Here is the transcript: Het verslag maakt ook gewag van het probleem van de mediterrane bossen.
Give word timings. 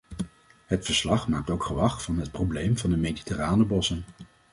Het 0.65 0.85
verslag 0.85 1.27
maakt 1.27 1.49
ook 1.49 1.63
gewag 1.63 2.01
van 2.03 2.17
het 2.19 2.31
probleem 2.31 2.77
van 2.77 2.89
de 2.89 2.97
mediterrane 2.97 3.65
bossen. 3.65 4.05